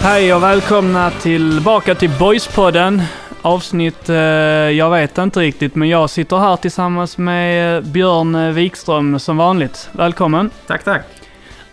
[0.00, 3.02] Hej och välkomna tillbaka till Boyspodden.
[3.42, 9.36] Avsnitt, eh, jag vet inte riktigt, men jag sitter här tillsammans med Björn Wikström som
[9.36, 9.90] vanligt.
[9.92, 10.50] Välkommen!
[10.66, 11.02] Tack, tack!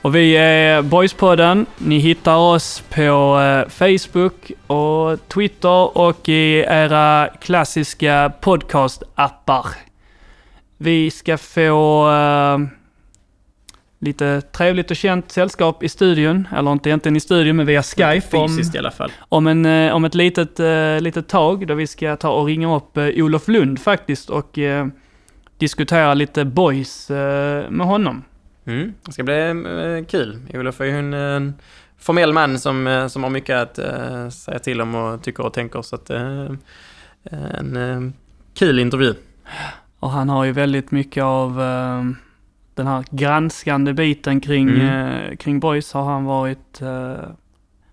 [0.01, 1.65] Och vi är Boyspodden.
[1.77, 9.65] Ni hittar oss på eh, Facebook och Twitter och i era klassiska podcast-appar.
[10.77, 12.57] Vi ska få eh,
[14.05, 16.47] lite trevligt och känt sällskap i studion.
[16.55, 18.37] Eller inte egentligen i studion, men via Skype.
[18.37, 19.11] Om, i alla fall.
[19.19, 22.75] Om, en, eh, om ett litet, eh, litet tag då vi ska ta och ringa
[22.75, 24.87] upp eh, Olof Lund faktiskt och eh,
[25.57, 28.23] diskutera lite boys eh, med honom.
[28.65, 28.93] Mm.
[29.05, 30.39] Det ska bli eh, kul.
[30.53, 31.53] Olof är ju en, en
[31.97, 35.81] formell man som, som har mycket att eh, säga till om och tycker och tänker.
[35.81, 36.09] Så att,
[37.29, 38.13] en
[38.53, 39.13] kul intervju.
[39.99, 41.61] Och han har ju väldigt mycket av
[42.75, 45.07] den här granskande biten kring, Mm.
[45.31, 47.13] eh, kring boys har han varit eh,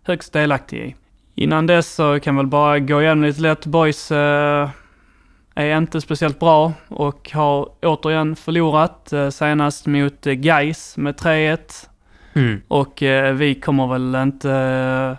[0.05, 0.94] högst delaktig i.
[1.34, 3.66] Innan dess så kan väl bara gå igenom lite lätt.
[3.66, 4.69] Boys eh,
[5.55, 9.12] är inte speciellt bra och har återigen förlorat.
[9.12, 11.58] Eh, senast mot eh, Gais med 3-1.
[12.34, 12.61] Mm.
[12.69, 15.17] Och eh, vi kommer väl inte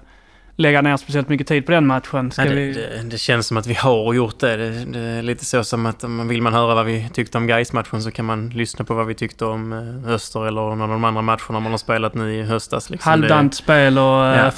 [0.64, 2.31] lägga ner speciellt mycket tid på den matchen.
[2.31, 2.73] Ska Ja, det, vi...
[2.73, 4.58] det, det känns som att vi har gjort det.
[4.58, 4.70] det.
[4.86, 7.47] Det är lite så som att om man vill man höra vad vi tyckte om
[7.47, 10.89] Gais-matchen så kan man lyssna på vad vi tyckte om eh, Öster eller någon av
[10.89, 12.89] de andra matcherna man har spelat nu i höstas.
[12.89, 13.09] Liksom.
[13.09, 14.52] Halvdant spel och eh, Ja.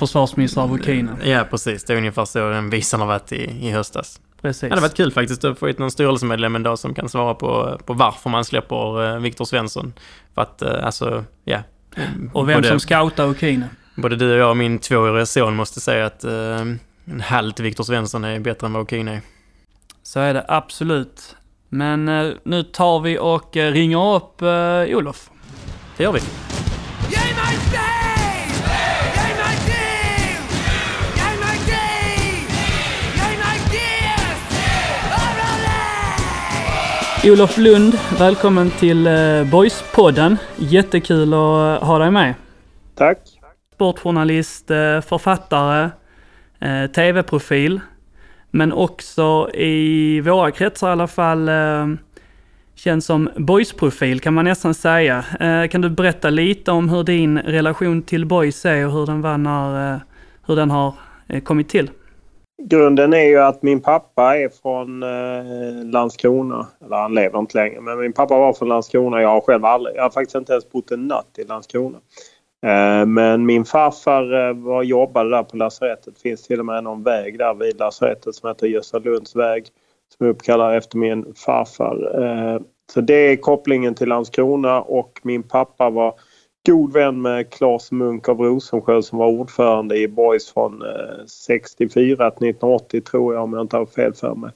[1.12, 1.20] av.
[1.24, 1.84] Det, ja, precis.
[1.84, 4.20] Det är ungefär så den visan har varit i, i höstas.
[4.42, 4.62] Precis.
[4.62, 7.34] Det hade varit kul faktiskt att få hit någon styrelsemedlem en dag som kan svara
[7.34, 9.94] på, på varför man släpper eh, Viktor Svensson.
[10.36, 11.60] För att, alltså, ja.
[12.34, 13.66] Och vem som scoutar Vukina.
[13.96, 16.62] Både du och jag och min tvååriga son måste säga att eh,
[17.06, 19.22] en halt Viktor Svensson är bättre än vad Okina är.
[20.04, 21.36] Så är det absolut.
[21.70, 25.30] Men eh, nu tar vi och eh, ringer upp eh, Olof.
[25.98, 26.20] Det gör vi.
[37.32, 39.12] Olof Lund, välkommen till eh,
[39.44, 40.38] Boys-podden.
[40.56, 42.34] Jättekul att eh, ha dig med.
[42.96, 43.18] Tack.
[43.76, 45.90] Sportjournalist, eh, författare,
[46.60, 47.80] eh, tv-profil.
[48.52, 51.88] Men också i våra kretsar i alla fall eh,
[52.76, 55.24] känns som boys-profil kan man nästan säga.
[55.72, 59.38] Kan du berätta lite om hur din relation till boys är och hur den, var
[59.38, 60.00] när,
[60.48, 60.94] hur den har
[61.44, 61.90] kommit till?
[62.64, 66.68] Grunden är ju att min pappa är från eh, Landskrona.
[66.86, 67.82] Eller han lever inte längre.
[67.82, 69.22] Men min pappa var från Landskrona.
[69.22, 69.96] Jag har själv aldrig...
[69.96, 71.98] Jag har faktiskt inte ens bott en natt i Landskrona.
[72.64, 76.16] Eh, men min farfar eh, var, jobbade där på lasarettet.
[76.16, 79.68] Det finns till och med någon väg där vid lasarettet som heter Gösta Lunds väg.
[80.18, 82.24] Som är uppkallad efter min farfar.
[82.24, 82.62] Eh,
[82.94, 86.14] så det är kopplingen till Landskrona och min pappa var
[86.66, 90.84] god vän med Claes Munk av Rosensjö som var ordförande i Boys från
[91.28, 94.52] 64 till 1980 tror jag om jag inte har fel för mig.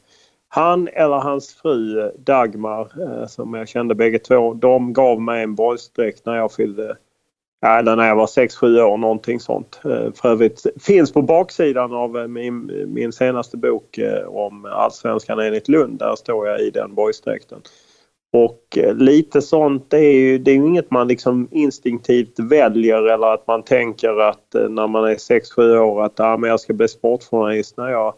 [0.47, 2.87] Han eller hans fru Dagmar
[3.27, 6.97] som jag kände bägge två, de gav mig en boysdräkt när jag fyllde
[7.61, 9.81] Ja, eller när jag var 6-7 år, någonting sånt.
[9.85, 15.39] Eh, för övrigt finns på baksidan av eh, min, min senaste bok eh, om Allsvenskan
[15.39, 15.99] enligt Lund.
[15.99, 17.61] Där står jag i den boysdräkten.
[18.33, 23.33] Och lite sånt, det är ju, det är ju inget man liksom instinktivt väljer eller
[23.33, 26.87] att man tänker att när man är 6-7 år att ah, men jag ska bli
[26.87, 28.13] sportjournalist när jag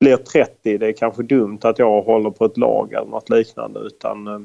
[0.00, 0.78] blir 30.
[0.78, 4.40] Det är kanske dumt att jag håller på ett lag eller något liknande utan eh,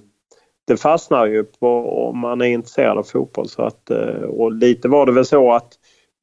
[0.67, 1.67] det fastnar ju på
[2.09, 3.49] om man är intresserad av fotboll.
[3.49, 5.73] Så att, eh, och lite var det väl så att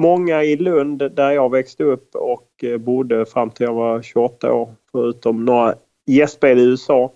[0.02, 4.52] många i Lund där jag växte upp och eh, bodde fram till jag var 28
[4.52, 5.74] år förutom några
[6.06, 7.12] gästspel i USA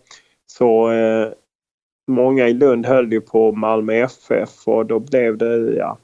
[0.46, 1.28] så eh,
[2.08, 5.98] många i Lund höll ju på Malmö FF och då blev det ja,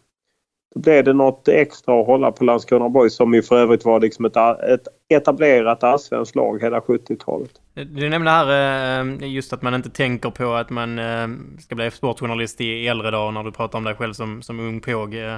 [0.75, 4.01] då blev det något extra att hålla på Landskrona Boys som ju för övrigt var
[4.01, 7.51] liksom ett, ett etablerat allsvenskt lag hela 70-talet.
[7.75, 11.29] Du nämnde här eh, just att man inte tänker på att man eh,
[11.59, 14.81] ska bli sportjournalist i äldre dagar när du pratar om dig själv som, som ung
[14.81, 15.15] påg.
[15.15, 15.37] Eh,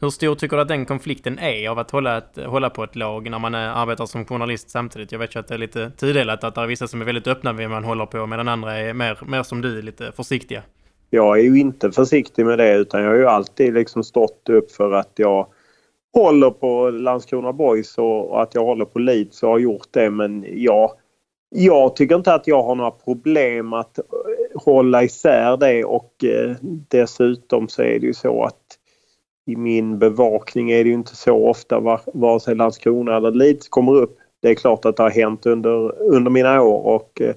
[0.00, 2.96] Hur stor tycker du att den konflikten är av att hålla, ett, hålla på ett
[2.96, 5.12] lag när man arbetar som journalist samtidigt?
[5.12, 7.26] Jag vet ju att det är lite tudelat, att det är vissa som är väldigt
[7.26, 10.62] öppna med vad man håller på medan andra är mer, mer som du, lite försiktiga.
[11.10, 14.72] Jag är ju inte försiktig med det utan jag har ju alltid liksom stått upp
[14.72, 15.46] för att jag
[16.16, 20.44] håller på Landskrona Boys och, att jag håller på Leeds och har gjort det men
[20.48, 20.90] jag,
[21.50, 24.04] jag tycker inte att jag har några problem att eh,
[24.64, 26.56] hålla isär det och eh,
[26.88, 28.78] dessutom så är det ju så att
[29.46, 33.68] i min bevakning är det ju inte så ofta var, vare sig Landskrona eller Leeds
[33.68, 34.18] kommer upp.
[34.42, 37.34] Det är klart att det har hänt under, under mina år och eh,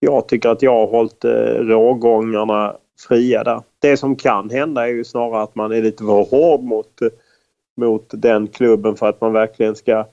[0.00, 1.30] jag tycker att jag har hållit eh,
[1.60, 2.76] rågångarna
[3.08, 3.62] fria där.
[3.78, 7.08] Det som kan hända är ju snarare att man är lite för hård mot, eh,
[7.80, 10.06] mot den klubben för att man verkligen ska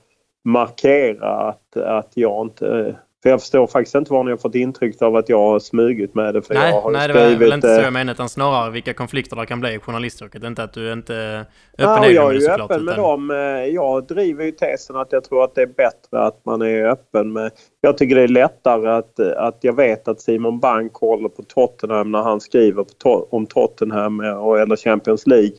[0.44, 2.96] markera att, att jag inte...
[3.22, 6.14] För jag förstår faktiskt inte var ni har fått intryck av att jag har smugit
[6.14, 6.42] med det.
[6.42, 8.28] För jag Nej, har ju nej det var väl inte så eh, jag menade, utan
[8.28, 10.44] snarare vilka konflikter det kan bli i journalistyrket.
[10.44, 11.40] Inte att du inte är
[11.78, 13.30] öppen är jag är ju såklart, öppen med utan- dem.
[13.30, 13.36] Eh,
[13.66, 17.32] Jag driver ju tesen att jag tror att det är bättre att man är öppen
[17.32, 17.50] med...
[17.80, 21.42] Jag tycker det är lättare att, eh, att jag vet att Simon Bank håller på
[21.42, 25.52] Tottenham när han skriver to- om Tottenham eh, och- eller Champions League.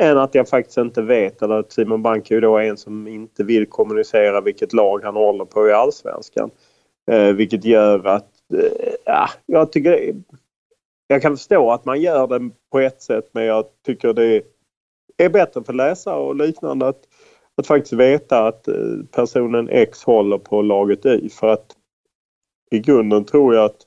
[0.00, 3.08] Än att jag faktiskt inte vet, eller att Simon Bank är ju då en som
[3.08, 6.50] inte vill kommunicera vilket lag han håller på i Allsvenskan.
[7.10, 10.14] Eh, vilket gör att, eh, ja, jag tycker
[11.06, 14.42] jag kan förstå att man gör det på ett sätt men jag tycker det
[15.16, 17.00] är bättre för läsare och liknande att,
[17.56, 18.74] att faktiskt veta att eh,
[19.10, 21.28] personen X håller på laget Y.
[21.28, 21.76] För att
[22.70, 23.86] i grunden tror jag att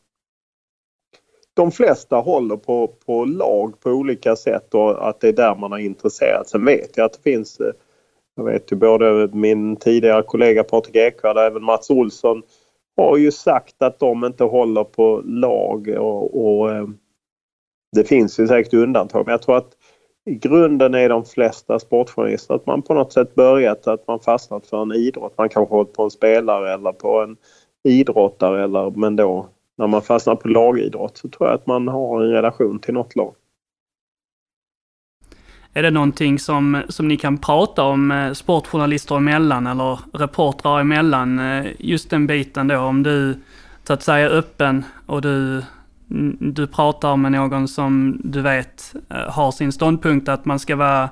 [1.55, 5.71] de flesta håller på, på lag på olika sätt och att det är där man
[5.71, 6.49] har intresserat.
[6.49, 7.73] Sen vet jag att det finns, eh,
[8.35, 12.41] jag vet ju både min tidigare kollega Patrik Ekwall och även Mats Olsson
[12.97, 16.87] har ju sagt att de inte håller på lag och, och eh,
[17.95, 19.71] det finns ju säkert undantag men jag tror att
[20.25, 24.67] i grunden är de flesta sportjournalister att man på något sätt börjat att man fastnat
[24.67, 25.37] för en idrott.
[25.37, 27.37] Man kanske hållit på en spelare eller på en
[27.83, 29.45] idrottare eller men då
[29.77, 33.15] när man fastnar på lagidrott så tror jag att man har en relation till något
[33.15, 33.35] lag.
[35.73, 41.39] Är det någonting som, som ni kan prata om eh, sportjournalister emellan eller reportrar emellan?
[41.39, 43.35] eh, Just den biten då, om du
[43.83, 45.61] så att säga är öppen och du,
[46.39, 51.09] du pratar med någon som du vet eh, har sin ståndpunkt att man ska vara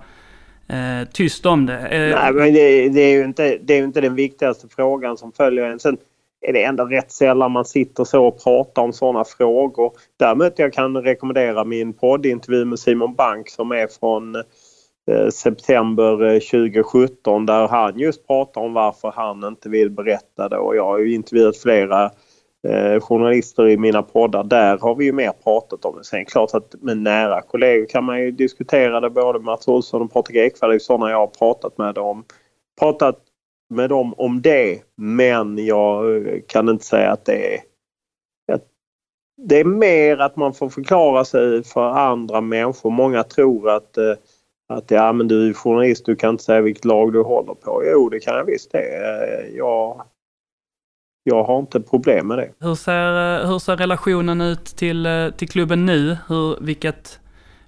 [0.68, 1.88] eh, tyst om det.
[1.92, 5.66] Nej, men det, det, är ju inte, det är inte den viktigaste frågan som följer
[5.66, 5.80] en.
[5.80, 5.98] Sen
[6.44, 9.92] är det ändå rätt sällan man sitter så och pratar om sådana frågor.
[10.20, 14.36] Däremot jag kan rekommendera min poddintervju med Simon Bank som är från
[15.12, 20.58] eh, september eh, 2017 där han just pratar om varför han inte vill berätta det.
[20.58, 22.12] Och jag har ju intervjuat flera
[22.68, 24.44] eh, journalister i mina poddar.
[24.44, 26.04] Där har vi ju mer pratat om det.
[26.04, 29.10] Sen klart att med nära kollegor kan man ju diskutera det.
[29.10, 32.24] Både Mats Olsson och Patrik Ekwall är ju sådana jag har pratat med dem.
[32.80, 33.20] Pratat
[33.74, 34.82] med dem om det.
[34.96, 37.60] Men jag eh, kan inte säga att det är
[38.54, 38.68] att
[39.38, 42.92] det är mer att man får förklara sig för andra människor.
[42.92, 44.14] Många tror att, eh,
[44.70, 47.84] att ja, men du är journalist, du kan inte säga vilket lag du håller på.
[47.86, 48.80] Jo, det kan jag visst det.
[48.80, 50.06] Eh, jag,
[51.24, 52.50] jag har inte problem med det.
[52.60, 56.18] Hur ser, hur ser relationen ut till, till klubben nu?
[56.28, 57.20] Hur, vilket,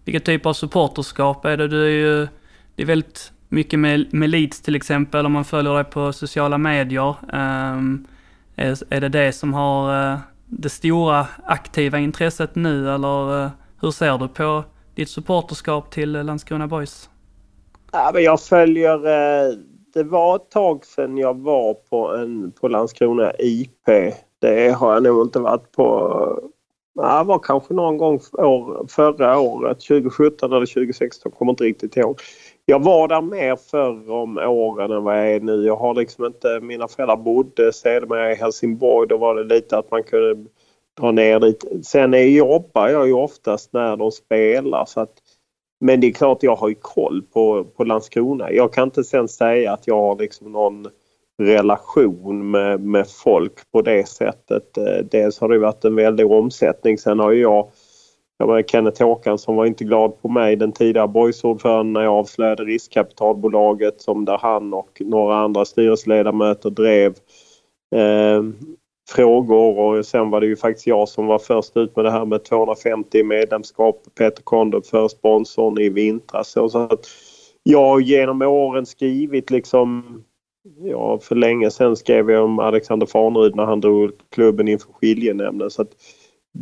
[0.03, 1.67] vilket typ av supporterskap är det?
[1.67, 2.27] Du är ju,
[2.75, 6.57] det är väldigt mycket med, med Leeds till exempel om man följer dig på sociala
[6.57, 7.15] medier.
[7.33, 8.07] Um,
[8.55, 13.49] är, är det det som har uh, det stora aktiva intresset nu eller uh,
[13.81, 14.63] hur ser du på
[14.95, 17.09] ditt supporterskap till Landskrona Boys?
[17.91, 19.07] Ja, men jag följer...
[19.07, 19.53] Eh,
[19.93, 24.13] det var ett tag sedan jag var på, en, på Landskrona IP.
[24.39, 25.83] Det har jag nog inte varit på...
[26.95, 31.97] Ja, det var kanske någon gång år, förra året, 2017 eller 2016, kommer inte riktigt
[31.97, 32.19] ihåg.
[32.65, 35.65] Jag var där mer förr om åren än vad jag är nu.
[35.65, 36.59] Jag har liksom inte...
[36.61, 39.07] Mina föräldrar bodde sedermera i Helsingborg.
[39.07, 40.49] Då var det lite att man kunde
[40.99, 41.65] dra ner dit.
[41.83, 45.13] Sen är, jobbar jag ju oftast när de spelar så att
[45.79, 48.51] men det är klart jag har ju koll på, på Landskrona.
[48.51, 50.87] Jag kan inte sen säga att jag har liksom någon
[51.37, 54.77] relation med, med folk på det sättet.
[54.77, 56.97] Eh, dels har det varit en väldig omsättning.
[56.97, 57.67] Sen har ju jag,
[58.37, 62.63] jag var Kenneth Håkansson var inte glad på mig, den tidigare boysordföranden när jag avslöjade
[62.63, 67.11] riskkapitalbolaget som där han och några andra styrelseledamöter drev
[67.95, 68.43] eh,
[69.09, 72.25] frågor och sen var det ju faktiskt jag som var först ut med det här
[72.25, 74.03] med 250 medlemskap.
[74.17, 76.49] Peter Kondo för sponsorn i vintras.
[76.49, 77.07] Så så att
[77.63, 80.03] jag har genom åren skrivit liksom
[80.77, 85.69] Ja, för länge sedan skrev jag om Alexander Farnerud när han drog klubben inför skiljenämnden.
[85.69, 85.89] Så att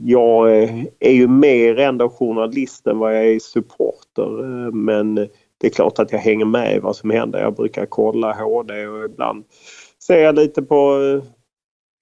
[0.01, 4.43] jag eh, är ju mer ändå journalist än vad jag är supporter.
[4.43, 7.39] Eh, men det är klart att jag hänger med i vad som händer.
[7.39, 9.43] Jag brukar kolla HD och ibland
[10.07, 11.23] ser jag lite på eh,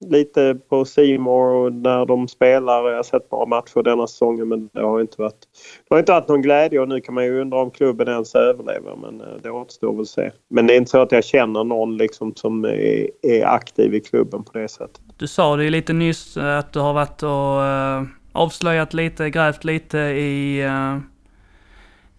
[0.09, 2.89] lite på Simor och när de spelar.
[2.89, 5.47] Jag har sett några matcher denna säsongen men det har inte varit,
[5.89, 8.35] det har inte varit någon glädje och nu kan man ju undra om klubben ens
[8.35, 10.31] överlever men eh, det återstår väl att se.
[10.49, 13.99] Men det är inte så att jag känner någon liksom som är, är aktiv i
[13.99, 15.01] klubben på det sättet.
[15.17, 19.29] Du sa det ju lite nyss eh, att du har varit och eh, avslöjat lite,
[19.29, 20.69] grävt lite i,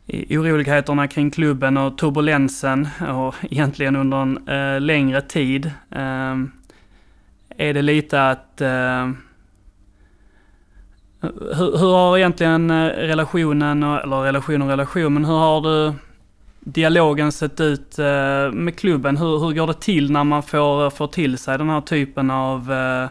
[0.07, 5.71] i oroligheterna kring klubben och turbulensen och egentligen under en eh, längre tid.
[5.91, 6.37] Eh,
[7.57, 8.61] är det lite att...
[8.61, 9.11] Eh,
[11.57, 15.93] hur, hur har egentligen eh, relationen, eller relation och relation, men hur har du...
[16.65, 19.17] dialogen sett ut eh, med klubben?
[19.17, 22.31] Hur, hur går det till när man får, eh, får till sig den här typen
[22.31, 23.09] av, eh,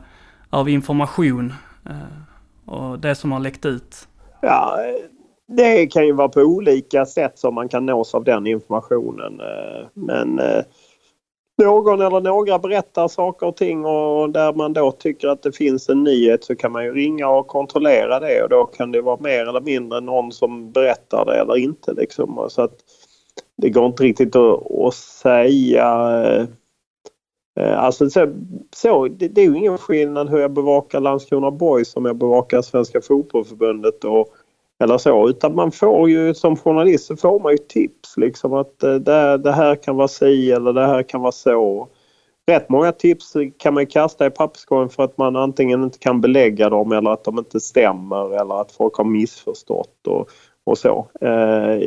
[0.50, 1.53] av information?
[1.86, 4.07] Eh, och det som har läckt ut?
[4.41, 4.77] Ja,
[5.48, 9.39] det kan ju vara på olika sätt som man kan nås av den informationen.
[9.39, 10.63] eh, Men eh,
[11.58, 15.89] någon eller några berättar saker och ting och där man då tycker att det finns
[15.89, 19.17] en nyhet så kan man ju ringa och kontrollera det och då kan det vara
[19.20, 21.93] mer eller mindre någon som berättar det eller inte.
[21.93, 22.46] Liksom.
[22.50, 22.75] Så att
[23.58, 26.24] det går inte riktigt att, att säga.
[26.24, 26.46] Eh,
[27.60, 28.34] eh, alltså så,
[28.75, 32.62] så, det, det är ju ingen skillnad hur jag bevakar Landskrona Boys som jag bevakar
[32.62, 34.27] Svenska Fotbollförbundet och
[34.81, 38.83] eller så utan man får ju som journalist så får man ju tips liksom att
[38.83, 41.88] eh, det, det här kan vara si eller det här kan vara så.
[42.47, 46.69] Rätt många tips kan man kasta i papperskorgen för att man antingen inte kan belägga
[46.69, 50.29] dem eller att de inte stämmer eller att folk har missförstått och,
[50.63, 51.07] och så.
[51.21, 51.79] Eh,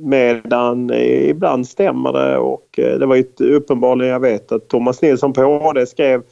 [0.00, 5.02] medan eh, ibland stämmer det och eh, det var ju uppenbarligen, jag vet att Thomas
[5.02, 6.22] Nilsson på HD skrev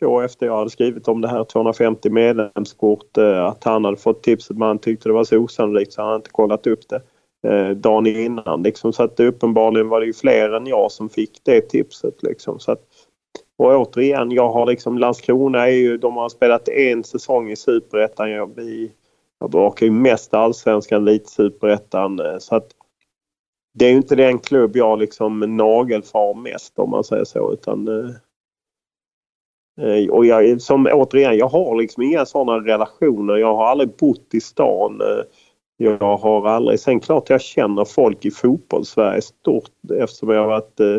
[0.00, 4.22] då efter jag hade skrivit om det här 250 medlemskort eh, att han hade fått
[4.22, 7.02] tipset men han tyckte det var så osannolikt så han hade inte kollat upp det
[7.48, 8.62] eh, dagen innan.
[8.62, 12.22] Liksom, så att det uppenbarligen var det ju fler än jag som fick det tipset.
[12.22, 12.80] Liksom, så att,
[13.58, 18.30] och återigen, jag har liksom Landskrona är ju, de har spelat en säsong i Superettan.
[18.30, 18.92] Jag, vi,
[19.40, 22.20] jag bevakar ju mest allsvenskan, lite Superettan.
[22.20, 22.68] Eh, så att
[23.74, 27.88] det är ju inte den klubb jag liksom nagelfar mest om man säger så utan
[29.80, 33.36] Eh, och jag, som återigen, jag har liksom inga sådana relationer.
[33.36, 35.00] Jag har aldrig bott i stan.
[35.00, 35.24] Eh,
[35.76, 36.80] jag har aldrig...
[36.80, 40.96] Sen klart jag känner folk i fotbollssverige stort eftersom jag har varit eh,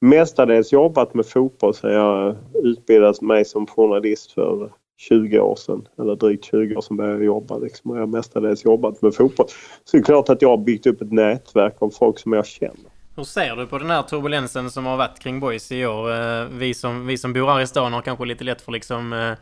[0.00, 5.88] mestadels jobbat med fotboll sen jag utbildade mig som journalist för 20 år sedan.
[5.98, 7.58] Eller drygt 20 år sedan började jag jobba.
[7.58, 7.90] Liksom.
[7.90, 9.46] Och jag har mestadels jobbat med fotboll.
[9.84, 12.46] Så det är klart att jag har byggt upp ett nätverk av folk som jag
[12.46, 12.89] känner.
[13.20, 16.12] Hur ser du på den här turbulensen som har varit kring Boys i år?
[16.12, 19.12] Eh, vi som, vi som bor här i stan har kanske lite lätt för liksom
[19.12, 19.32] eh,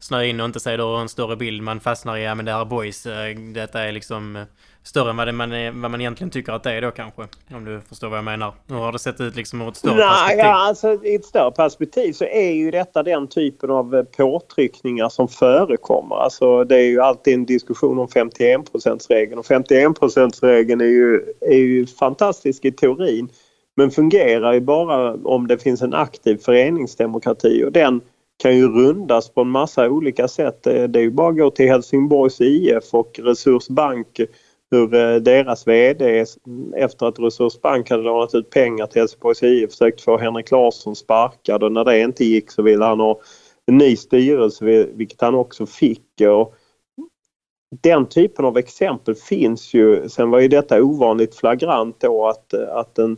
[0.00, 1.62] snöa in och inte se då en större bild.
[1.62, 3.06] Man fastnar i, ja men det här är Boys.
[3.06, 4.42] eh, Detta är liksom eh,
[4.82, 5.50] större än vad, man,
[5.80, 7.22] vad man egentligen tycker att det är då kanske.
[7.54, 8.52] Om du förstår vad jag menar.
[8.68, 10.38] Hur har det sett ut liksom ur ett större Nej, perspektiv?
[10.44, 15.08] ja, alltså, I ett större perspektiv så är ju detta den typen av eh, påtryckningar
[15.08, 16.16] som förekommer.
[16.16, 18.60] Alltså, det är ju alltid en diskussion om 51
[19.08, 23.28] regeln och 51 regeln är ju, är ju fantastisk i teorin
[23.76, 28.00] men fungerar ju bara om det finns en aktiv föreningsdemokrati och den
[28.42, 30.66] kan ju rundas på en massa olika sätt.
[30.66, 34.20] Eh, det är ju bara att gå till Helsingborgs IF och Resursbank
[34.70, 36.24] hur eh, deras VD
[36.76, 41.62] efter att Resursbank hade lånat ut pengar till Helsingborgs IF försökte få Henrik Larsson sparkad
[41.62, 43.20] och när det inte gick så ville han ha
[43.66, 44.64] en ny styrelse
[44.94, 46.20] vilket han också fick.
[46.20, 46.54] Och
[47.82, 50.08] den typen av exempel finns ju.
[50.08, 53.16] Sen var ju detta ovanligt flagrant då att, eh, att en,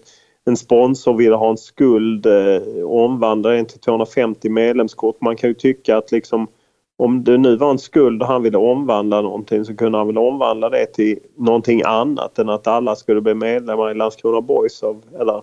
[0.51, 5.21] en sponsor ville ha en skuld eh, och omvandla den till 250 medlemskort.
[5.21, 6.49] Man kan ju tycka att liksom
[6.99, 10.19] om det nu var en skuld och han ville omvandla någonting så kunde han väl
[10.19, 15.03] omvandla det till någonting annat än att alla skulle bli medlemmar i Landskrona Boys av,
[15.21, 15.43] eller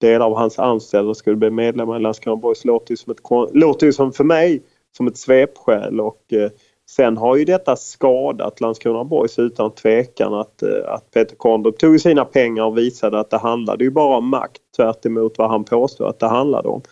[0.00, 2.64] delar av hans anställda skulle bli medlemmar i Landskrona Boys.
[2.64, 4.62] Låter ju som, ett, låter ju som för mig
[4.96, 6.50] som ett svepskäl och eh,
[6.96, 12.00] sen har ju detta skadat Landskrona Boys utan tvekan att, eh, att Peter Kondrup tog
[12.00, 15.64] sina pengar och visade att det handlade ju bara om makt tvärt emot vad han
[15.64, 16.82] påstod att det handlade om.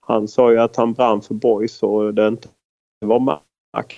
[0.00, 2.48] Han sa ju att han brann för Boys och det inte
[3.00, 3.96] var makt.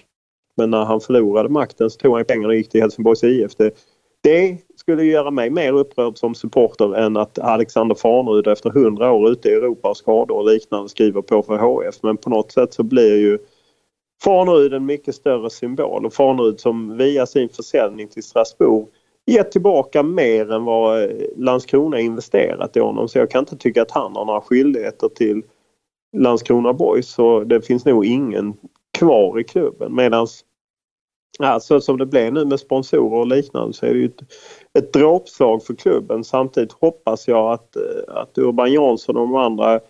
[0.57, 3.57] Men när han förlorade makten så tog han pengarna och gick till Helsingborgs IF.
[3.57, 3.75] Det,
[4.23, 9.31] det skulle göra mig mer upprörd som supporter än att Alexander Farnerud efter 100 år
[9.31, 11.95] ute i Europa och skador och liknande skriver på för HF.
[12.03, 13.39] Men på något sätt så blir ju
[14.25, 18.87] Farnerud en mycket större symbol och Farnerud som via sin försäljning till Strasbourg
[19.27, 23.09] gett tillbaka mer än vad eh, Landskrona investerat i honom.
[23.09, 25.43] Så jag kan inte tycka att han har några skyldigheter till
[26.17, 28.55] Landskrona Boys så det finns nog ingen
[28.99, 30.27] kvar i klubben medan
[31.39, 34.23] ja, så som det blev nu med sponsorer och liknande så är det ju ett,
[34.79, 36.25] ett dråpslag för klubben.
[36.25, 39.81] Samtidigt hoppas jag att, eh, att Urban Jansson och de andra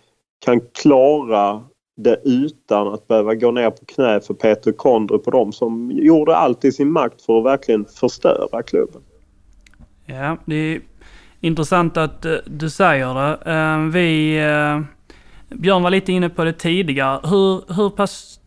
[0.45, 1.63] kan klara
[1.95, 6.35] det utan att behöva gå ner på knä för Peter Kondrup och de som gjorde
[6.35, 9.01] allt i sin makt för att verkligen förstöra klubben.
[10.05, 10.81] Ja, det är
[11.41, 13.51] intressant att eh, du säger det.
[13.51, 14.37] Eh, vi...
[14.37, 14.81] Eh,
[15.49, 17.19] Björn var lite inne på det tidigare.
[17.23, 18.39] Hur, hur pass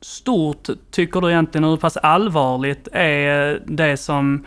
[0.00, 4.46] stort tycker du egentligen, hur pass allvarligt är det som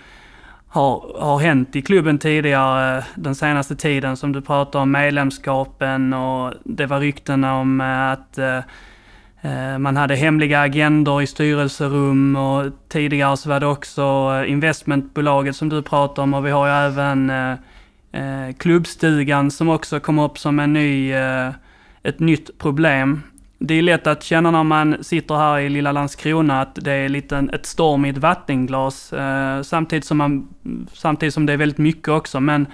[0.68, 6.54] har, har hänt i klubben tidigare den senaste tiden som du pratar om medlemskapen och
[6.64, 8.58] det var rykten om eh, att eh,
[9.42, 15.56] eh, man hade hemliga agendor i styrelserum och tidigare så var det också eh, investmentbolaget
[15.56, 17.30] som du pratar om och vi har ju även
[18.12, 21.50] eh, klubbstugan som också kom upp som en ny, eh,
[22.04, 23.22] ett nytt problem.
[23.60, 27.10] Det är lätt att känna när man sitter här i lilla Landskrona att det är
[27.10, 29.14] lite ett storm i ett vattenglas.
[29.14, 30.48] Eh, samtidigt, som man,
[30.94, 32.40] samtidigt som det är väldigt mycket också.
[32.40, 32.68] Men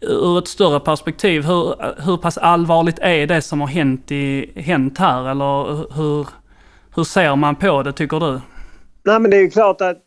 [0.00, 4.98] ur ett större perspektiv, hur, hur pass allvarligt är det som har hänt, i, hänt
[4.98, 5.28] här?
[5.30, 6.26] Eller hur,
[6.94, 8.40] hur ser man på det tycker du?
[9.04, 9.98] Nej men det är ju klart att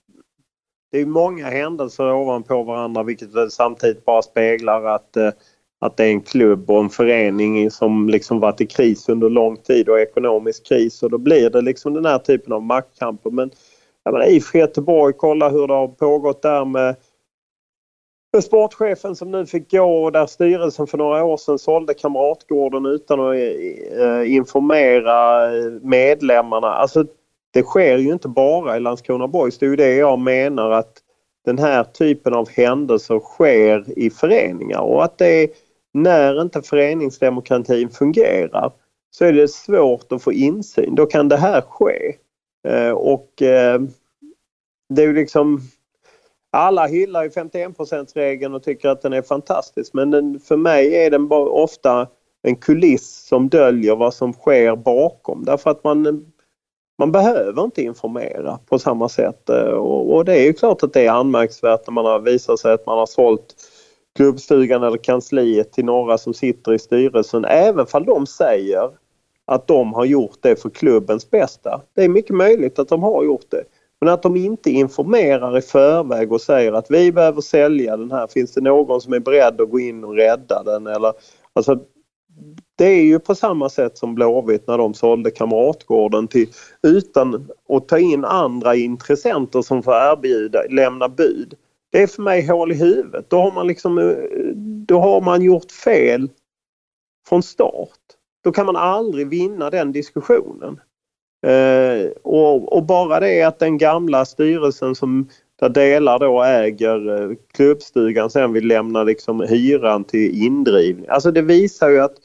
[0.92, 5.30] det är många händelser ovanpå varandra vilket väl samtidigt bara speglar att, eh,
[5.86, 9.58] att det är en klubb och en förening som liksom varit i kris under lång
[9.58, 13.32] tid och ekonomisk kris och då blir det liksom den här typen av maktkamper.
[13.32, 13.52] Men
[14.04, 16.96] jag menar, IFK Göteborg, kolla hur det har pågått där med
[18.36, 22.86] med sportchefen som nu fick gå och där styrelsen för några år sedan sålde Kamratgården
[22.86, 26.68] utan att eh, informera eh, medlemmarna.
[26.68, 27.06] Alltså
[27.54, 29.58] det sker ju inte bara i Landskrona Boys.
[29.58, 30.94] Det är ju det jag menar att
[31.46, 35.50] den här typen av händelser sker i föreningar och att det är
[35.96, 38.72] när inte föreningsdemokratin fungerar
[39.12, 40.96] så är det svårt att få insyn.
[40.96, 42.16] Då kan det här ske.
[42.68, 43.82] Eh, och eh,
[44.90, 45.62] det är ju liksom
[46.52, 50.96] alla hyllar ju 51% regeln och tycker att den är fantastisk men den, för mig
[50.96, 52.08] är den bara ofta
[52.42, 56.26] en kuliss som döljer vad som sker bakom därför att man,
[57.00, 60.94] man behöver inte informera på samma sätt eh, och, och det är ju klart att
[60.94, 63.56] det är anmärkningsvärt när man har visat sig att man har sålt
[64.16, 68.90] klubbstugan eller kansliet till några som sitter i styrelsen även fall de säger
[69.46, 71.82] att de har gjort det för klubbens bästa.
[71.96, 73.64] Det är mycket möjligt att de har gjort det.
[74.02, 78.28] Men att de inte informerar i förväg och säger att vi behöver sälja den här.
[78.28, 80.88] Finns det någon som är beredd att gå in och rädda den?
[80.88, 81.14] Eller,
[81.54, 81.80] alltså,
[82.76, 86.48] det är ju på samma sätt som Blåvitt när de sålde Kamratgården till,
[86.84, 91.56] utan att ta in andra intressenter som får erbjuda, lämna bud.
[91.96, 93.30] Det är för mig hål i huvudet.
[93.30, 94.16] Då har man, liksom, eh,
[94.88, 96.30] då har man gjort fel
[97.28, 98.00] från start.
[98.44, 100.80] Då kan man aldrig vinna den diskussionen.
[101.48, 105.30] Eh, och, och, bara det att den gamla styrelsen som
[105.60, 111.06] där delar då äger eh, klubbstugan sen vill lämna liksom hyran till indrivning.
[111.10, 112.16] Alltså det visar ju att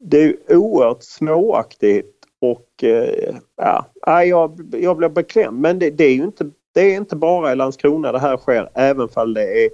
[0.00, 5.60] det är oerhört småaktigt och eh, ja, jag, jag blir beklämd.
[5.60, 8.68] Men det, det, är ju inte, det är inte bara i Landskrona det här sker
[8.74, 9.70] även fall det är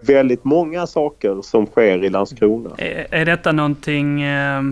[0.00, 2.70] väldigt många saker som sker i Landskrona.
[2.78, 4.62] Är, är detta någonting eh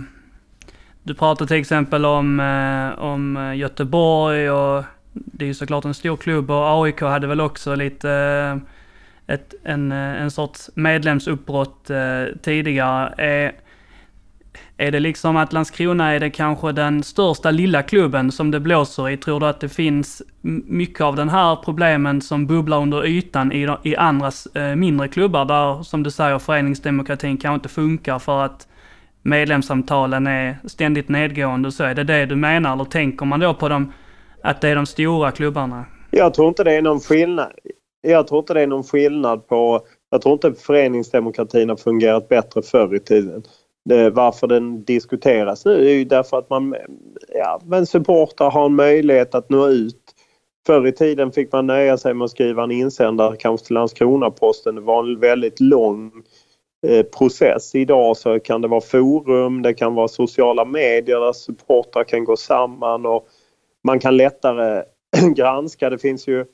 [1.07, 6.17] du pratar till exempel om, eh, om Göteborg och det är ju såklart en stor
[6.17, 12.25] klubb och AIK hade väl också lite eh, ett, en, eh, en sorts medlemsuppbrott eh,
[12.43, 13.15] tidigare.
[13.19, 13.53] Är,
[14.77, 19.09] är det liksom att Landskrona är det kanske den största lilla klubben som det blåser
[19.09, 19.17] i?
[19.17, 20.23] Tror du att det finns
[20.67, 25.45] mycket av den här problemen som bubblar under ytan i, i andra eh, mindre klubbar
[25.45, 28.69] där, som du säger, föreningsdemokratin kanske inte funkar för att
[29.23, 32.73] medlemssamtalen är ständigt nedgående så är det det du menar?
[32.73, 33.93] Eller tänker man då på dem,
[34.43, 35.85] att det är de stora klubbarna?
[36.11, 37.53] Jag tror inte det är någon skillnad.
[38.01, 39.87] Jag tror inte det är någon skillnad på...
[40.11, 43.43] Jag tror inte föreningsdemokratin har fungerat bättre förr i tiden.
[43.91, 46.77] Eh, varför den diskuteras nu är ju därför att man,
[47.29, 50.01] ja, men supportrar har en möjlighet att nå ut.
[50.67, 54.75] Förr i tiden fick man nöja sig med att skriva en insändare kanske till Landskrona-Posten.
[54.75, 56.13] Det var en väldigt lång
[56.87, 57.75] eh, process.
[57.75, 62.37] Idag så kan det vara forum, det kan vara sociala medier där supportrar kan gå
[62.37, 63.29] samman och
[63.85, 64.85] man kan lättare
[65.35, 65.91] granska.
[65.91, 66.45] Det finns ju,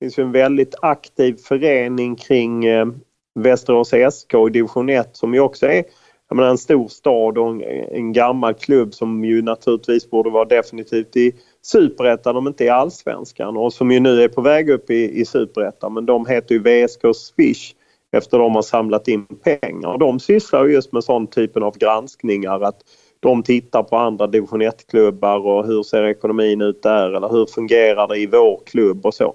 [0.00, 2.86] finns ju en väldigt aktiv förening kring eh,
[3.34, 5.84] Västerås SK i division 1 som ju också är
[6.28, 7.62] jag menar, en stor stad och en,
[7.92, 13.56] en, gammal klubb som ju naturligtvis borde vara definitivt i superettan om inte i allsvenskan
[13.56, 16.60] och som ju nu är på väg upp i, i superettan men de heter ju
[16.60, 17.74] VSK Swish
[18.12, 19.88] efter de har samlat in pengar.
[19.88, 22.80] Och de sysslar just med sån typen av granskningar att
[23.20, 28.08] de tittar på andra division 1-klubbar och hur ser ekonomin ut där eller hur fungerar
[28.08, 29.34] det i vår klubb och så.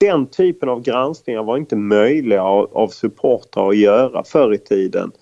[0.00, 5.12] Den typen av granskningar var inte möjliga av, av supportrar att göra förr i tiden.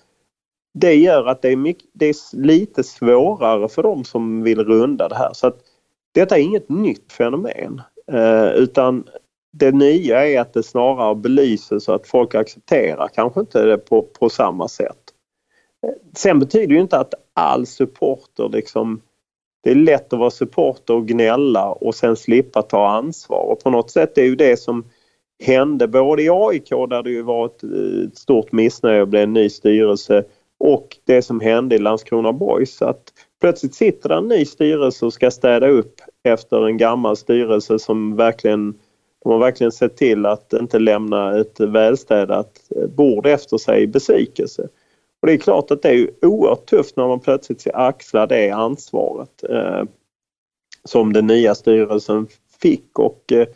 [0.73, 5.09] Det gör att det är, mycket, det är lite svårare för dem som vill runda
[5.09, 5.33] det här.
[5.33, 5.59] Så att
[6.13, 7.81] Detta är inget nytt fenomen
[8.11, 9.03] eh, utan
[9.53, 14.01] det nya är att det snarare belyses så att folk accepterar kanske inte det på,
[14.01, 14.97] på samma sätt.
[15.87, 19.01] Eh, sen betyder ju inte att all supporter liksom
[19.63, 23.69] det är lätt att vara supporter och gnälla och sen slippa ta ansvar och på
[23.69, 24.85] något sätt är ju det som
[25.43, 29.23] hände både i AIK där det ju var ett, eh, ett stort missnöje och blev
[29.23, 30.23] en ny styrelse
[30.65, 32.81] och det som hände i Landskrona Boys.
[32.81, 37.79] Att plötsligt sitter det en ny styrelse och ska städa upp efter en gammal styrelse
[37.79, 38.79] som verkligen
[39.23, 44.67] de har verkligen sett till att inte lämna ett välstädat bord efter sig i besvikelse.
[45.21, 48.49] Och det är klart att det är oerhört tufft när man plötsligt ska axla det
[48.49, 49.83] ansvaret eh,
[50.83, 52.27] som den nya styrelsen
[52.61, 53.47] fick och eh,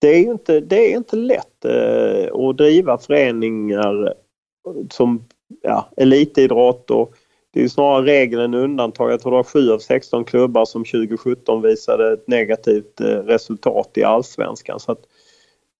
[0.00, 4.14] det är ju inte, det är inte lätt eh, att driva föreningar
[4.90, 5.24] som
[5.62, 7.14] ja, elitidrott och
[7.52, 9.12] det är snarare regel än undantag.
[9.12, 13.90] Jag tror det var 7 av 16 klubbar som 2017 visade ett negativt eh, resultat
[13.94, 14.80] i allsvenskan.
[14.80, 15.00] Så att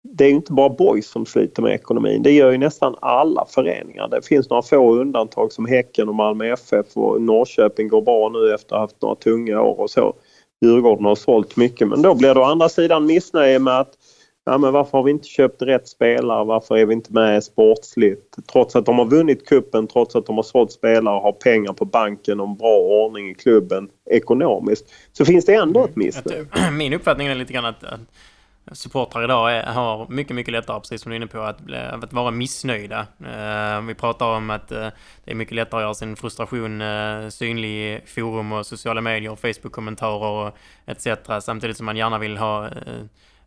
[0.03, 2.23] det är inte bara boys som sliter med ekonomin.
[2.23, 4.09] Det gör ju nästan alla föreningar.
[4.09, 8.55] Det finns några få undantag som Häcken och Malmö FF och Norrköping går bra nu
[8.55, 10.15] efter att ha haft några tunga år och så.
[10.65, 13.93] Djurgården har sålt mycket men då blir det å andra sidan missnöje med att
[14.51, 16.45] ja, men varför har vi inte köpt rätt spelare?
[16.45, 18.37] Varför är vi inte med sportsligt?
[18.53, 21.73] Trots att de har vunnit kuppen, trots att de har sålt spelare och har pengar
[21.73, 26.39] på banken och en bra ordning i klubben ekonomiskt så finns det ändå ett missnöje.
[26.39, 26.65] Mm.
[26.65, 30.81] Eh, min uppfattning är lite grann att, att supportrar idag är, har mycket, mycket lättare,
[30.81, 31.59] precis som du är inne på, att,
[32.05, 33.07] att vara missnöjda.
[33.21, 34.89] Eh, vi pratar om att eh,
[35.25, 36.83] det är mycket lättare att göra sin frustration
[37.31, 41.07] synlig i forum och sociala medier, Facebook-kommentarer och etc.
[41.41, 42.69] Samtidigt som man gärna vill ha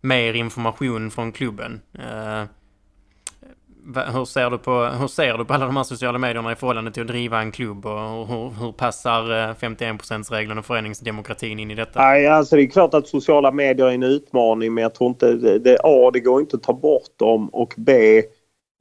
[0.04, 1.82] mer information från klubben.
[2.00, 2.44] Eh,
[4.14, 6.92] hur, ser du på, hur ser du på alla de här sociala medierna i förhållande
[6.92, 11.76] till att driva en klubb och hur, hur passar eh, 51%-regeln och föreningsdemokratin in i
[11.76, 12.00] detta?
[12.00, 15.34] Nej, alltså det är klart att sociala medier är en utmaning men jag tror inte
[15.34, 18.22] det, det, A, det går inte att ta bort dem och B,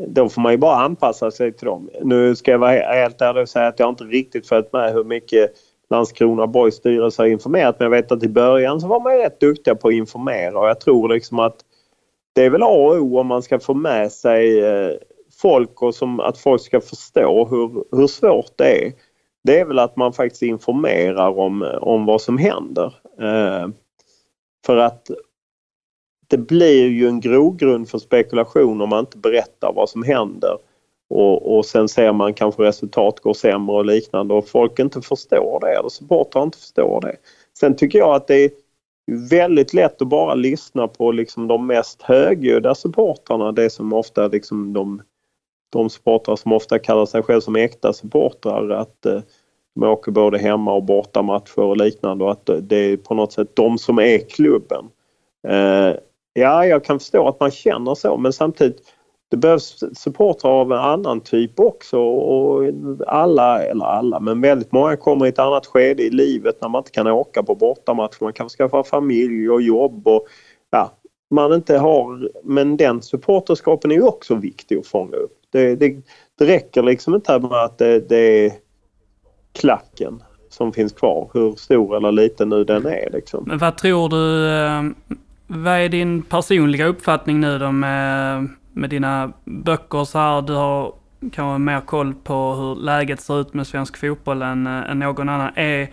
[0.07, 1.91] då får man ju bara anpassa sig till dem.
[2.03, 5.05] Nu ska jag vara helt ärlig och säga att jag inte riktigt följt med hur
[5.05, 5.53] mycket
[5.93, 9.41] Landskrona borgs styrelse har informerat men jag vet att i början så var man rätt
[9.41, 11.57] duktiga på att informera och jag tror liksom att
[12.35, 14.91] det är väl A och O om man ska få med sig eh,
[15.43, 18.93] folk och som, att folk ska förstå hur, hur svårt det är.
[19.45, 22.95] Det är väl att man faktiskt informerar om, eh, om vad som händer.
[23.21, 23.69] Eh,
[24.67, 25.11] för att
[26.29, 30.57] det blir ju en grogrund för spekulation om man inte berättar vad som händer.
[31.15, 35.61] Och, och sen ser man kanske resultat går sämre och liknande och folk inte förstår
[35.61, 37.17] det eller supportrar inte förstår det.
[37.59, 38.51] Sen tycker jag att det är
[39.31, 43.53] väldigt lätt att bara lyssna på liksom de mest högljudda supportrarna.
[43.53, 45.03] Det som ofta liksom de,
[45.73, 48.71] de supportrar som ofta kallar sig själva som äkta supportrar.
[48.71, 49.21] Att eh,
[49.75, 53.57] de åker både hemma och bortamatcher och liknande och att det är på något sätt
[53.57, 54.85] de som är klubben.
[55.49, 55.97] Eh,
[56.33, 58.93] ja, jag kan förstå att man känner så men samtidigt
[59.33, 62.71] det behövs supportrar av en annan typ också och
[63.07, 66.81] alla, eller alla, men väldigt många kommer i ett annat skede i livet när man
[66.81, 68.17] inte kan åka på bortamatcher.
[68.21, 70.27] Man kanske skaffa familj och jobb och
[70.71, 70.93] ja,
[71.31, 75.39] man inte har, men den supporterskapen är ju också viktig att fånga upp.
[75.51, 75.97] Det, det,
[76.39, 78.53] det räcker liksom inte med att det, det, är
[79.53, 83.11] klacken som finns kvar, hur stor eller liten nu den är.
[83.13, 83.45] Liksom.
[83.47, 84.83] Men vad tror du, eh,
[85.47, 90.93] vad är din personliga uppfattning nu då med med dina böcker så här, du har
[91.33, 95.29] kanske mer koll på hur läget ser ut med svensk fotboll än, eh, än någon
[95.29, 95.51] annan.
[95.55, 95.89] Är,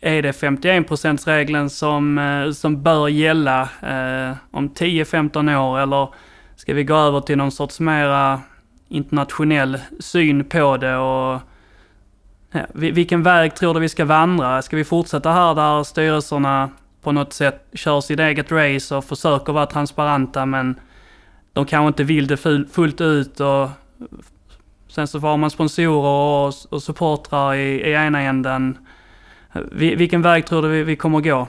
[0.00, 6.08] är det 51 regeln som, eh, som bör gälla eh, om 10-15 år eller
[6.56, 8.40] ska vi gå över till någon sorts mera
[8.88, 11.40] internationell syn på det och
[12.52, 14.62] ja, vilken väg tror du vi ska vandra?
[14.62, 16.70] Ska vi fortsätta här där styrelserna
[17.02, 20.80] på något sätt kör sitt eget race och försöker vara transparenta men
[21.52, 22.36] de kanske inte vill det
[22.72, 23.68] fullt ut och
[24.88, 28.78] sen så har man sponsorer och, och supportrar i, i ena änden.
[29.72, 31.48] Vilken väg tror du vi, vi kommer gå?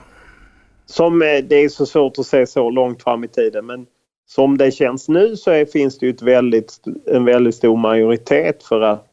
[0.86, 3.86] Som, eh, det är så svårt att se så långt fram i tiden men
[4.26, 8.63] som det känns nu så är, finns det ju ett väldigt, en väldigt stor majoritet
[8.63, 9.06] för att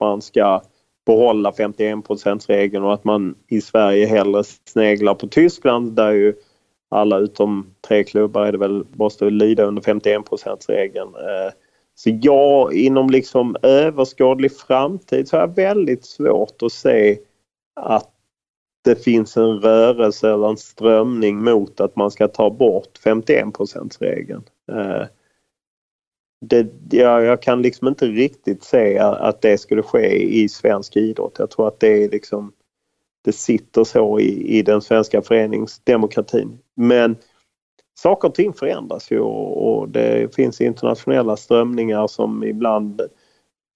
[0.00, 0.62] man ska
[1.06, 6.34] behålla 51 regeln och att man i Sverige hellre sneglar på Tyskland där ju
[6.90, 11.14] alla utom tre klubbar är det väl, måste lida under 51% regeln.
[11.14, 11.52] Eh,
[11.94, 17.18] så jag inom liksom överskådlig framtid så har jag väldigt svårt att se
[17.80, 18.10] att
[18.84, 24.42] det finns en rörelse eller en strömning mot att man ska ta bort 51% regeln.
[24.72, 25.06] Eh,
[26.46, 31.36] det, jag, jag kan liksom inte riktigt se att det skulle ske i svensk idrott.
[31.38, 32.52] Jag tror att det är liksom
[33.24, 36.58] det sitter så i, i den svenska föreningsdemokratin.
[36.76, 37.16] Men
[37.98, 43.00] saker och ting förändras ju och, och det finns internationella strömningar som ibland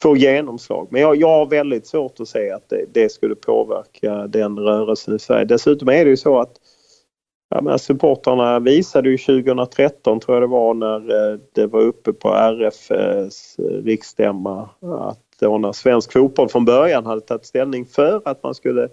[0.02, 0.88] får genomslag.
[0.90, 5.16] Men jag, jag har väldigt svårt att se att det, det, skulle påverka den rörelsen
[5.16, 5.44] i Sverige.
[5.44, 6.57] Dessutom är det ju så att
[7.50, 12.12] ja, men supportrarna visade ju 2013 tror jag det var när eh, det var uppe
[12.12, 12.90] på RFs
[13.85, 18.88] riksstämma att då när svensk fotboll från början hade tagit ställning för att man skulle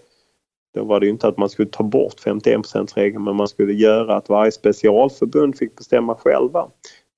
[0.74, 3.74] då var det ju inte att man skulle ta bort 51 regeln men man skulle
[3.74, 6.68] göra att varje specialförbund fick bestämma själva.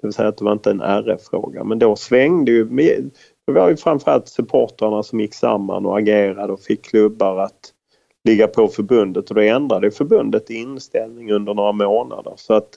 [0.02, 1.64] Det vill säga att det var inte en RF-fråga.
[1.64, 2.66] Men då svängde ju,
[3.46, 7.74] det var ju framförallt supportrarna som gick samman och agerade och fick klubbar att
[8.24, 12.34] ligga på förbundet och då ändrade förbundet inställning under några månader.
[12.36, 12.70] Så att,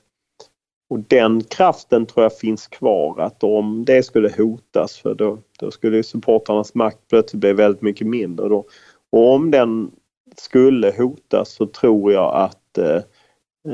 [0.91, 5.71] och den kraften tror jag finns kvar att om det skulle hotas för då, då
[5.71, 8.49] skulle supportrarnas makt plötsligt bli väldigt mycket mindre.
[8.49, 8.65] Då.
[9.13, 9.91] Och om den
[10.41, 13.03] skulle hotas så tror jag att eh,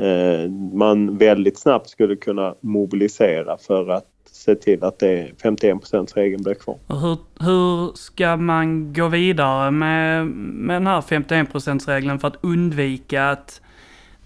[0.03, 5.77] eh, man väldigt snabbt skulle kunna mobilisera för att se till att det 51
[6.15, 6.77] regeln blir kvar.
[6.87, 12.37] Och hur, hur ska man gå vidare med, med den här 51 regeln för att
[12.41, 13.61] undvika att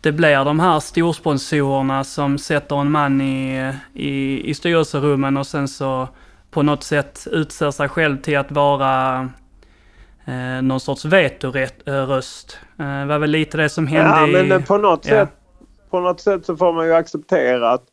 [0.02, 5.68] det blir de här storsponsorerna som sätter en man i, i, i styrelserummen och sen
[5.68, 6.08] så
[6.52, 9.30] på något sätt utser sig själv till att vara
[10.28, 12.60] eh, någon sorts vetoröst.
[12.80, 14.48] Eh, var väl lite det som hände ja, i...
[14.48, 15.12] men på något, ja.
[15.12, 15.30] sätt,
[15.90, 17.84] på något sätt så får man ju acceptera att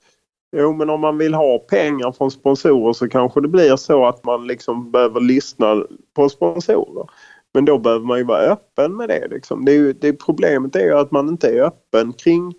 [0.57, 4.25] Jo, men om man vill ha pengar från sponsorer så kanske det blir så att
[4.25, 5.85] man liksom behöver lyssna
[6.17, 7.07] på sponsorer.
[7.55, 9.29] Men då behöver man ju vara öppen med det.
[9.31, 9.65] Liksom.
[9.65, 12.55] det, är ju, det problemet är ju att man inte är öppen kring,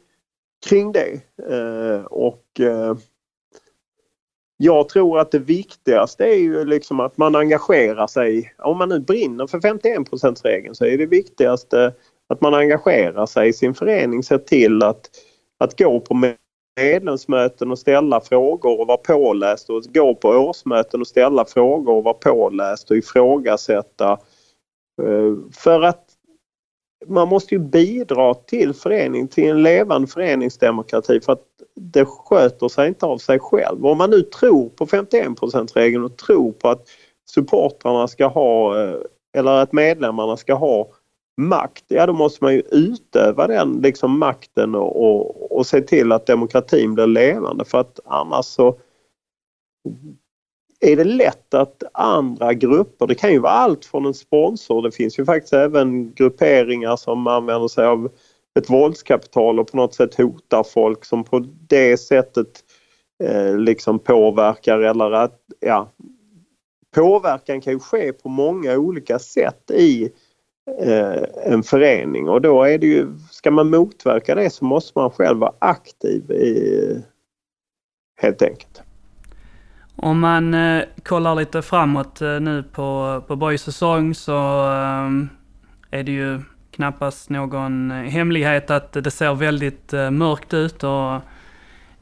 [0.65, 1.21] kring det.
[1.49, 2.95] Eh, och eh,
[4.57, 8.53] jag tror att det viktigaste är ju liksom att man engagerar sig.
[8.57, 11.93] Om man nu brinner för 51% regeln så är det viktigaste
[12.29, 15.09] att man engagerar sig i sin förening, ser till att,
[15.59, 16.33] att gå på
[16.79, 22.03] medlemsmöten och ställa frågor och vara påläst och gå på årsmöten och ställa frågor och
[22.03, 24.11] vara påläst och ifrågasätta.
[25.01, 26.05] Eh, för att
[27.07, 32.87] man måste ju bidra till förening, till en levande föreningsdemokrati för att det sköter sig
[32.87, 33.85] inte av sig själv.
[33.85, 36.87] Om man nu tror på 51 regeln och tror på att
[37.29, 38.97] supportrarna ska ha eh,
[39.37, 40.87] eller att medlemmarna ska ha
[41.37, 46.11] makt, ja då måste man ju utöva den liksom makten och, och, och se till
[46.11, 48.77] att demokratin blir levande för att annars så
[50.79, 54.91] är det lätt att andra grupper, det kan ju vara allt från en sponsor, det
[54.91, 58.09] finns ju faktiskt även grupperingar som använder sig av
[58.59, 62.63] ett våldskapital och på något sätt hotar folk som på det sättet
[63.23, 65.91] eh, liksom påverkar eller att, ja,
[66.95, 70.11] påverkan kan ju ske på många olika sätt i
[70.79, 75.11] Eh, en förening och då är det ju, ska man motverka det så måste man
[75.11, 77.03] själv vara aktiv i,
[78.21, 78.81] helt enkelt.
[79.95, 85.09] Om man eh, kollar lite framåt eh, nu på, på Borgs säsong så eh,
[85.99, 86.41] är det ju
[86.75, 91.21] knappast någon eh, hemlighet att det ser väldigt eh, mörkt ut och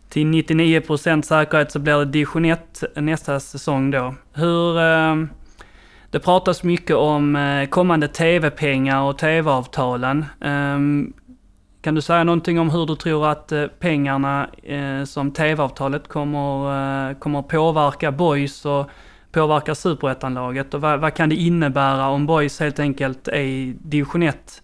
[0.09, 4.15] till 99% säkerhet så blir det division 1 nästa säsong då.
[4.33, 5.15] Hur eh,
[6.11, 10.25] det pratas mycket om kommande tv-pengar och tv-avtalen.
[10.41, 11.13] Ehm,
[11.81, 14.49] kan du säga någonting om hur du tror att pengarna
[15.05, 18.89] som tv-avtalet kommer, kommer påverka Boys och
[19.31, 20.73] påverka superettanlaget?
[20.73, 24.62] Och vad, vad, kan det innebära om Boys helt enkelt är i division 1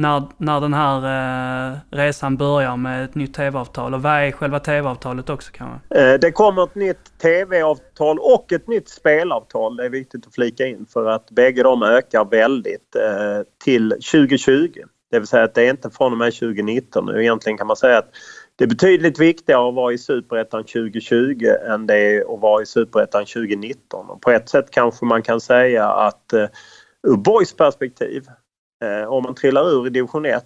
[0.00, 3.94] när, när den här eh, resan börjar med ett nytt tv-avtal?
[3.94, 5.98] Och vad är själva tv-avtalet också kanske?
[6.00, 9.76] Eh, det kommer ett nytt tv-avtal och ett nytt spelavtal.
[9.76, 14.72] Det är viktigt att flika in för att bägge de ökar väldigt eh, till 2020.
[15.10, 17.06] Det vill säga att det är inte från och med 2019.
[17.06, 18.10] Nu egentligen kan man säga att
[18.56, 22.66] det är betydligt viktigare att vara i Superettan 2020 än det är att vara i
[22.66, 24.10] Superettan 2019.
[24.10, 26.46] Och på ett sätt kanske man kan säga att eh,
[27.02, 28.26] ur Boys perspektiv
[28.84, 30.44] eh, om man trillar ur i division 1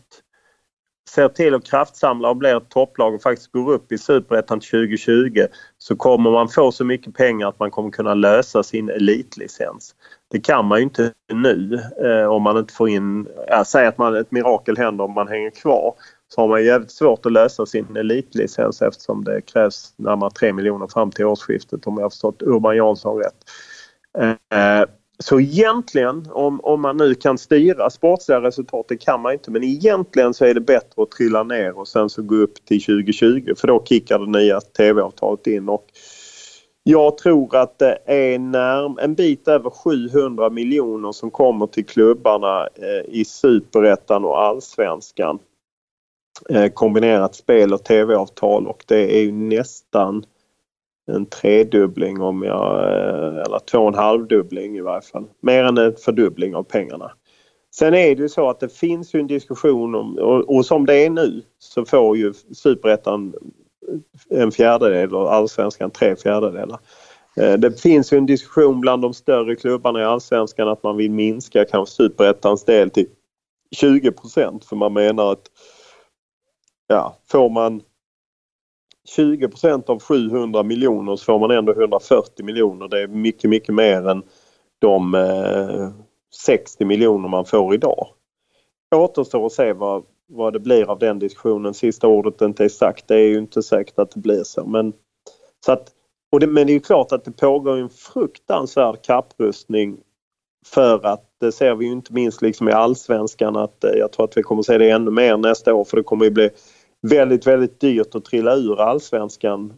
[1.10, 5.46] ser till att kraftsamla och blir ett topplag och faktiskt går upp i Superettan 2020
[5.78, 9.94] så kommer man få så mycket pengar att man kommer kunna lösa sin elitlicens.
[10.30, 13.98] Det kan man ju inte nu eh, om man inte får in, ja, säg att
[13.98, 15.94] man, ett mirakel händer om man hänger kvar
[16.28, 20.86] så har man jävligt svårt att lösa sin elitlicens eftersom det krävs närmare 3 miljoner
[20.86, 23.44] fram till årsskiftet om jag har förstått Urban Jansson rätt.
[24.18, 24.84] Eh,
[25.24, 29.64] så egentligen, om, om man nu kan styra sportsliga resultat, det kan man inte, men
[29.64, 33.54] egentligen så är det bättre att trilla ner och sen så gå upp till 2020
[33.56, 35.68] för då kickar det nya tv-avtalet in.
[35.68, 35.86] Och
[36.82, 42.66] jag tror att det är när, en bit över 700 miljoner som kommer till klubbarna
[42.66, 45.38] eh, i superettan och allsvenskan.
[46.48, 50.24] Eh, kombinerat spel och tv-avtal och det är ju nästan
[51.06, 55.24] en tredubbling om jag, eh, eller två och en halvdubbling i varje fall.
[55.40, 57.12] Mer än en fördubbling av pengarna.
[57.74, 60.86] Sen är det ju så att det finns ju en diskussion om, och, och som
[60.86, 63.34] det är nu så får ju superettan
[64.30, 66.78] en fjärdedel och allsvenskan tre fjärdedelar.
[67.36, 71.10] Eh, det finns ju en diskussion bland de större klubbarna i allsvenskan att man vill
[71.10, 73.06] minska kanske superettans del till
[73.76, 74.12] 20
[74.68, 75.50] för man menar att
[76.86, 77.82] ja, får man
[79.08, 79.48] 20
[79.86, 82.88] av 700 miljoner så får man ändå 140 miljoner.
[82.88, 84.22] Det är mycket, mycket mer än
[84.78, 85.88] de eh,
[86.34, 88.06] 60 miljoner man får idag.
[88.94, 91.74] Återstår att se vad, vad det blir av den diskussionen.
[91.74, 93.08] Sista ordet inte är sagt.
[93.08, 94.66] Det är ju inte säkert att det blir så.
[94.66, 94.92] Men,
[95.66, 95.88] så att,
[96.32, 99.96] och det, men det är ju klart att det pågår en fruktansvärd kapprustning
[100.66, 104.24] för att det ser vi ju inte minst liksom i allsvenskan att eh, jag tror
[104.24, 106.50] att vi kommer se det ännu mer nästa år för det kommer ju bli
[107.10, 109.74] väldigt, väldigt dyrt att trilla ur allsvenskan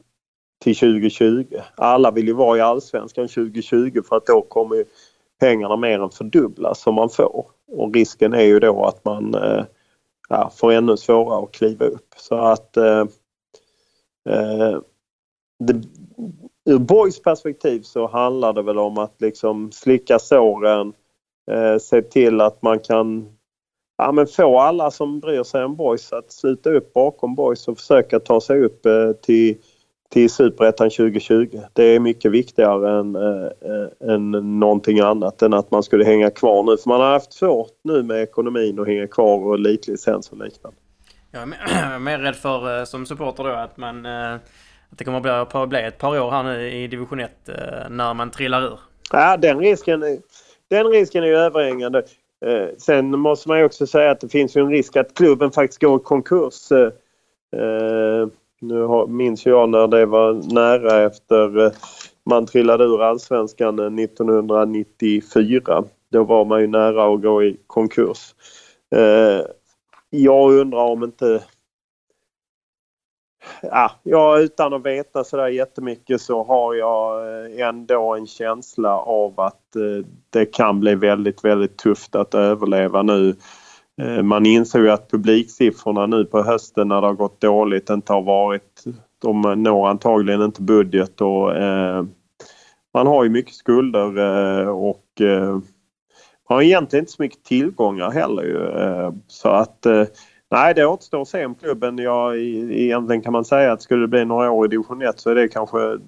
[0.65, 1.45] till 2020.
[1.75, 4.85] Alla vill ju vara i allsvenskan 2020 för att då kommer
[5.41, 7.47] pengarna mer än fördubblas som man får.
[7.73, 9.65] Och risken är ju då att man eh,
[10.29, 12.15] ja, får ännu svårare att kliva upp.
[12.17, 13.05] Så att eh,
[14.29, 14.79] eh,
[15.59, 15.83] det,
[16.65, 20.93] ur Boys perspektiv så handlar det väl om att liksom slicka såren,
[21.51, 23.36] eh, se till att man kan
[23.97, 27.79] ja, men få alla som bryr sig om Boys att sluta upp bakom Boys och
[27.79, 29.57] försöka ta sig upp eh, till,
[30.11, 31.61] till Superettan 2020.
[31.73, 34.31] Det är mycket viktigare än, äh, än
[34.61, 36.77] någonting annat än att man skulle hänga kvar nu.
[36.77, 40.79] För man har haft svårt nu med ekonomin och hänga kvar och elitlicens och liknande.
[41.31, 44.07] Jag är mer, rädd för som supporter då att man
[44.91, 47.31] att det kommer att bli, bli ett par år här nu i division 1
[47.91, 48.79] när man trillar ur.
[49.13, 50.01] Ja, den risken,
[50.71, 52.03] den risken är ju överhängande.
[52.45, 55.51] Eh, sen måste man ju också säga att det finns ju en risk att klubben
[55.51, 56.73] faktiskt går i konkurs.
[56.73, 56.91] Eh,
[57.61, 58.29] eh,
[58.61, 61.73] nu minns jag när det var nära efter
[62.31, 65.85] man trillade ur allsvenskan 1994.
[66.13, 68.35] Då var man ju nära att gå i konkurs.
[70.11, 71.43] Jag undrar om inte
[73.63, 79.41] ja, ja, utan att veta sådär jättemycket så har jag eh, ändå en känsla av
[79.41, 83.37] att eh, det kan bli väldigt, väldigt tufft att överleva nu.
[84.03, 88.13] Eh, man inser ju att publiksiffrorna nu på hösten när det har gått dåligt inte
[88.13, 88.85] har varit...
[89.23, 91.53] De når antagligen inte budget och
[92.95, 98.59] man har ju mycket skulder och man har egentligen inte så mycket tillgångar heller ju.
[99.27, 99.87] Så att
[100.51, 101.99] Nej, det återstår att se om klubben.
[101.99, 105.31] Ja, egentligen kan man säga att skulle det bli några år i division 1 så
[105.31, 105.99] är det kanske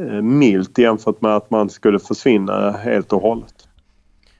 [0.00, 3.54] eh, milt jämfört med att man skulle försvinna helt och hållet.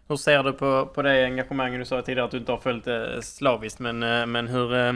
[0.09, 1.81] Hur ser du på, på det engagemanget?
[1.81, 4.93] Du sa tidigare att du inte har följt det slaviskt men, eh, men hur eh,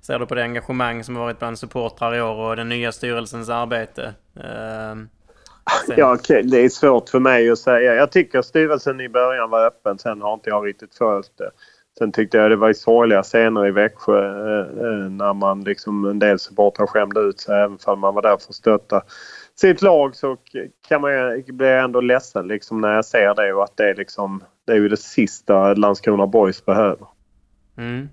[0.00, 2.92] ser du på det engagemang som har varit bland supportrar i år och den nya
[2.92, 4.14] styrelsens arbete?
[5.86, 5.94] Sen.
[5.96, 6.42] Ja, okay.
[6.42, 7.94] det är svårt för mig att säga.
[7.94, 9.98] Jag tycker styrelsen i början var öppen.
[9.98, 11.50] Sen har inte jag riktigt följt det.
[11.98, 16.18] Sen tyckte jag det var sorgliga scener i Växjö eh, eh, när man liksom en
[16.18, 19.02] del supportrar skämde ut sig även om man var där för att stötta
[19.54, 20.36] sitt lag så
[20.88, 24.44] kan man bli ändå ledsen liksom när jag ser det och att det är liksom
[24.66, 27.06] det är ju det sista Landskrona Boys behöver.
[27.76, 28.08] Mm.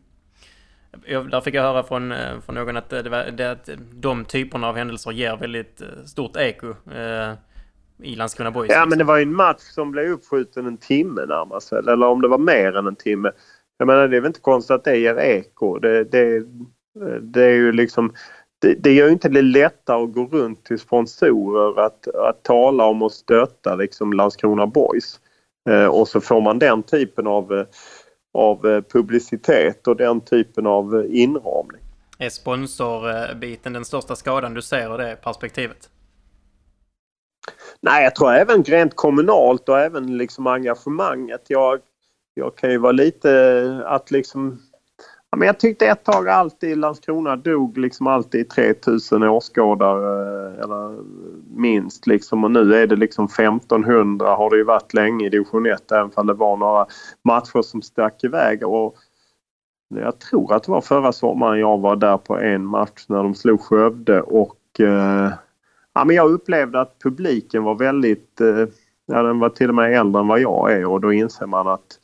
[1.06, 4.26] Jag, där fick jag höra från, eh, från någon att, det var, det, att de
[4.26, 7.34] typerna av händelser ger väldigt stort eko eh,
[8.04, 8.70] i Landskrona Boys.
[8.70, 8.90] Ja liksom.
[8.90, 12.28] men det var ju en match som blev uppskjuten en timme närmast Eller om det
[12.28, 13.32] var mer än en timme.
[13.82, 15.80] Jag menar det är väl inte konstigt att det ger eko.
[15.80, 16.44] Det, det,
[17.22, 18.14] det är ju liksom
[18.60, 23.02] det, det gör inte det lättare att gå runt till sponsorer att, att tala om
[23.02, 25.20] och stötta liksom Landskrona Boys.
[25.70, 27.66] Eh, och så får man den typen av,
[28.34, 31.82] av publicitet och den typen av inramning.
[32.18, 35.90] Är sponsorbiten den största skadan du ser i det perspektivet?
[37.80, 41.42] Nej, jag tror även rent kommunalt och även liksom engagemanget.
[41.48, 41.80] Jag
[42.42, 44.60] jag kan ju vara lite att liksom...
[45.30, 51.04] Ja, men jag tyckte ett tag alltid Landskrona dog liksom alltid 3000 åskådare eh, eller
[51.56, 55.66] minst liksom och nu är det liksom 1500 har det ju varit länge i division
[55.66, 56.86] 1 även om det var några
[57.24, 58.68] matcher som stack iväg.
[58.68, 58.96] Och
[59.96, 63.36] jag tror att det var förra sommaren jag var där på en match när de
[63.36, 65.32] slog Skövde och eh,
[65.94, 68.66] ja, men jag upplevde att publiken var väldigt eh,
[69.06, 71.68] ja, den var till och med äldre än vad jag är och då inser man
[71.68, 72.00] att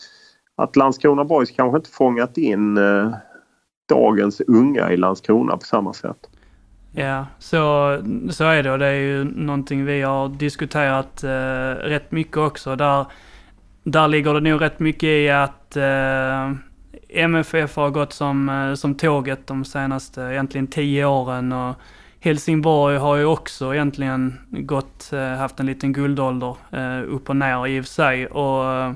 [0.57, 3.11] att Landskrona Boys kanske inte fångat in eh,
[3.89, 6.29] dagens unga i Landskrona på samma sätt.
[6.91, 7.57] Ja, så,
[8.29, 11.29] så är det och det är ju någonting vi har diskuterat eh,
[11.83, 12.75] rätt mycket också.
[12.75, 13.05] Där,
[13.83, 16.51] där ligger det nog rätt mycket i att eh,
[17.09, 21.75] MFF har gått som, eh, som tåget de senaste egentligen tio åren och
[22.19, 27.67] Helsingborg har ju också egentligen gått, eh, haft en liten guldålder eh, upp och ner
[27.67, 28.27] i och för sig.
[28.27, 28.93] Och eh,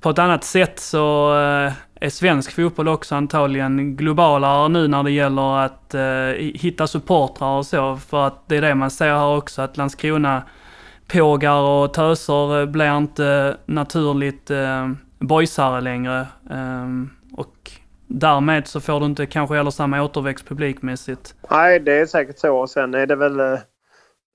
[0.00, 5.10] på ett annat sätt så eh, är svensk fotboll också antagligen globalare nu när det
[5.10, 7.96] gäller att eh, hitta supportrar och så.
[7.96, 10.42] För att det är det man ser här också, att Landskrona
[11.12, 14.50] pågar och töser eh, blir inte naturligt
[15.18, 16.26] boysare längre.
[17.36, 17.70] Och
[18.06, 21.34] därmed så får du inte kanske heller samma återväxt publikmässigt.
[21.50, 22.56] Nej, det är säkert så.
[22.56, 23.58] Och sen är det väl...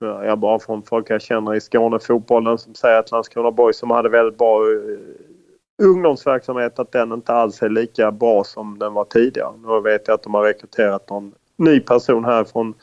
[0.00, 4.08] Jag bara från folk jag känner i Skånefotbollen som säger att Landskrona Boys som hade
[4.08, 4.60] väldigt bra
[5.82, 9.52] ungdomsverksamhet att den inte alls är lika bra som den var tidigare.
[9.64, 12.74] Nu vet jag att de har rekryterat någon ny person här från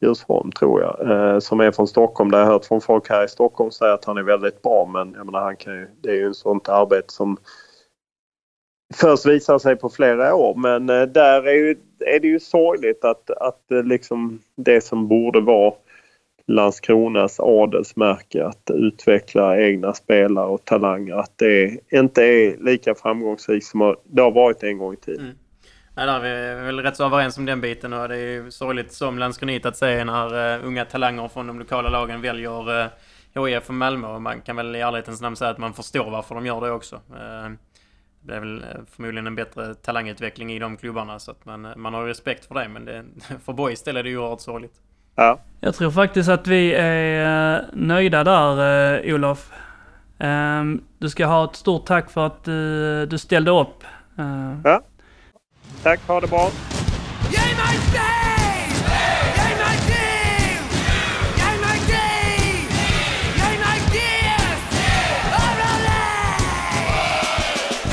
[0.00, 1.10] Djursholm tror jag.
[1.10, 2.30] Eh, som är från Stockholm.
[2.30, 4.90] Där jag har hört från folk här i Stockholm säga att han är väldigt bra.
[4.92, 7.36] Men jag menar, han kan ju, det är ju ett sånt arbete som
[8.94, 10.54] först visar sig på flera år.
[10.54, 15.08] Men eh, där är, ju, är det ju sorgligt att, att eh, liksom det som
[15.08, 15.74] borde vara
[16.48, 21.14] Landskronas adelsmärke att utveckla egna spelare och talanger.
[21.14, 25.24] Att det inte är lika framgångsrikt som det har varit en gång i tiden.
[25.24, 25.36] Mm.
[25.96, 28.50] Nej, där är vi väl rätt så överens om den biten och det är ju
[28.50, 32.88] sorgligt som Landskronit att se när uh, unga talanger från de lokala lagen väljer eh,
[33.36, 36.10] uh, HIF och Malmö och man kan väl i ärlighetens namn säga att man förstår
[36.10, 36.96] varför de gör det också.
[36.96, 37.56] Uh,
[38.20, 42.06] det är väl förmodligen en bättre talangutveckling i de klubbarna så att man, man har
[42.06, 43.04] respekt för det men det,
[43.44, 44.80] för Bois del är det ju oerhört sorgligt.
[45.16, 45.38] Ja.
[45.60, 49.50] Jag tror faktiskt att vi är eh, nöjda där, eh, Olof.
[50.18, 53.84] Ehm, Du ska ha ett stort tack för att du, du ställde upp.
[54.18, 54.78] Eh,
[55.82, 56.50] Tack, ha det bra.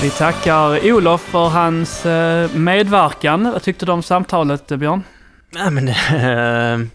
[0.02, 3.52] Vi tackar Olof för hans eh, medverkan.
[3.52, 5.04] Vad tyckte du om samtalet, eh, Björn?
[5.52, 5.88] Nej men
[6.82, 6.88] eh,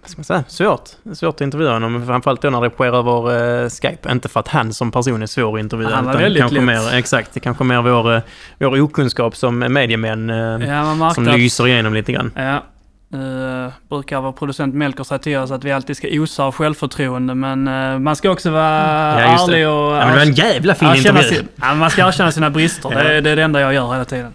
[0.00, 0.44] vad ska man säga?
[0.48, 0.88] Svårt.
[1.16, 2.06] Svårt att intervjua honom.
[2.06, 4.12] Framförallt då när det sker över eh, Skype.
[4.12, 5.94] Inte för att han som person är svår att intervjua.
[5.94, 6.64] Han var väldigt kanske lätt.
[6.64, 7.34] mer, Exakt.
[7.34, 8.20] Det kanske mer vår, eh,
[8.58, 12.32] vår okunskap som mediemän eh, Ja, som lyser igenom lite grann.
[12.36, 12.64] Ja.
[13.10, 17.34] Nu brukar vår producent Melker säga till oss att vi alltid ska osa av självförtroende,
[17.34, 19.54] men eh, man ska också vara Ja, det.
[19.54, 19.74] ärlig och...
[19.74, 21.22] Ja, men det var en jävla fin intervju.
[21.22, 22.90] sin, ja, man ska erkänna sina brister.
[22.90, 24.32] Det, det är det enda jag gör hela tiden.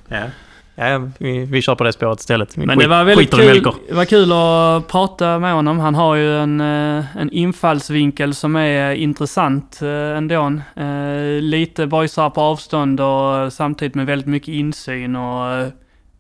[0.76, 1.10] Ja.
[1.18, 2.58] Vi, vi kör på det spåret istället.
[2.58, 5.80] Vi Men skit- det var väldigt kul, det var kul att prata med honom.
[5.80, 10.54] Han har ju en, eh, en infallsvinkel som är intressant eh, ändå.
[10.76, 15.72] Eh, Lite boysar på avstånd och samtidigt med väldigt mycket insyn och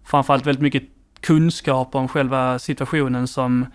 [0.05, 0.83] framförallt väldigt mycket
[1.21, 3.65] kunskap om själva situationen som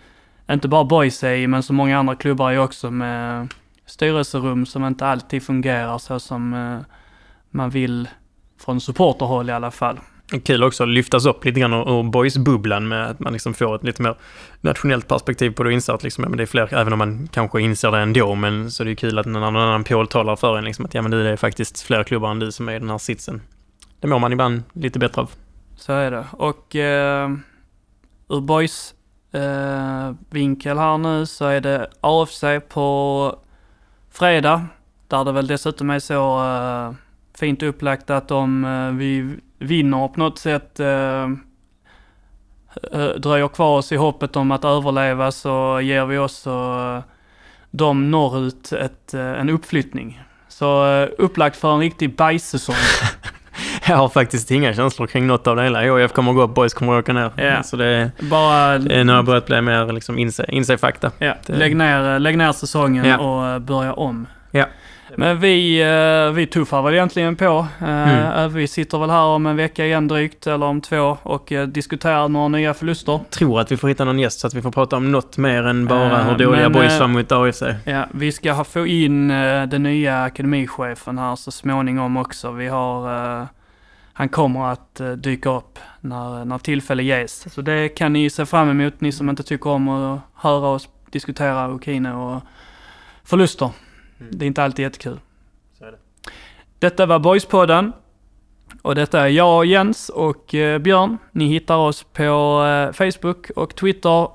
[0.50, 3.48] inte bara boys är i, men som många andra klubbar är också med
[3.86, 6.78] styrelserum som inte alltid fungerar så som
[7.50, 8.08] man vill
[8.64, 9.98] från supporterhåll i alla fall.
[10.44, 13.84] Kul också att lyftas upp lite grann ur boys-bubblan med att man liksom får ett
[13.84, 14.14] lite mer
[14.60, 16.98] nationellt perspektiv på det och inser att liksom, ja, men det är fler, även om
[16.98, 20.36] man kanske inser det ändå, men så är det ju kul att någon annan påtalar
[20.36, 22.68] för en liksom att ja men du, det är faktiskt fler klubbar än du som
[22.68, 23.42] är i den här sitsen.
[24.00, 25.30] Det mår man ibland lite bättre av.
[25.76, 26.24] Så är det.
[26.32, 27.30] Och eh,
[28.28, 28.94] ur boys
[29.32, 33.38] eh, vinkel här nu så är det AFC på
[34.10, 34.66] fredag.
[35.08, 36.92] Där det väl dessutom är så eh,
[37.40, 41.22] fint upplagt att om eh, vi vinner på något sätt eh,
[42.92, 47.02] eh, dröjer kvar oss i hoppet om att överleva så ger vi också
[47.70, 50.22] dem norrut ett, en uppflyttning.
[50.48, 50.86] Så
[51.18, 52.74] upplagt för en riktig bajssäsong.
[53.88, 55.98] Jag har faktiskt inga känslor kring något av det hela.
[55.98, 57.30] HIF kommer gå upp, boys kommer åka ner.
[57.36, 57.62] Ja.
[57.62, 61.10] Så det, Bara det är har jag börjat bli mer liksom inse, inse fakta.
[61.18, 63.18] Ja, Det- lägg, ner, lägg ner säsongen Ja.
[63.18, 64.26] och börja om.
[64.50, 64.66] Ja.
[65.16, 67.66] Men vi, eh, vi tuffar väl egentligen på.
[67.80, 68.38] Eh, Mm.
[68.44, 72.28] eh, Vi sitter väl här om en vecka igen drygt, eller om två, och diskuterar
[72.28, 73.20] några nya förluster.
[73.30, 75.66] Tror att vi får hitta någon gäst så att vi får prata om något mer
[75.66, 77.62] än bara hur dåliga boys var mot AFC.
[77.84, 79.28] Ja, vi ska ha, få in
[79.68, 82.50] den nya akademichefen här så småningom också.
[82.50, 83.46] Vi har,
[84.12, 87.54] han kommer att dyka upp när, när tillfälle ges.
[87.54, 90.88] Så det kan ni se fram emot, ni som inte tycker om att höra oss
[91.10, 92.42] diskutera Okine och
[93.24, 93.70] förluster.
[94.18, 95.20] Det är inte alltid jättekul.
[95.78, 95.98] Så är det.
[96.78, 97.92] Detta var Boyspodden.
[98.82, 101.18] Och detta är jag, Jens och eh, Björn.
[101.32, 104.28] Ni hittar oss på eh, Facebook och Twitter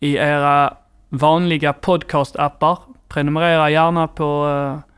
[0.00, 0.76] i era
[1.08, 2.78] vanliga podcastappar.
[3.08, 4.90] Prenumerera gärna på, eh,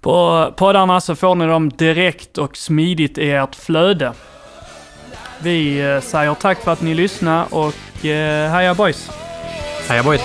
[0.00, 4.12] på poddarna så får ni dem direkt och smidigt i ert flöde.
[5.42, 9.10] Vi eh, säger tack för att ni lyssnade och eh, heja boys!
[9.88, 10.22] Heja boys!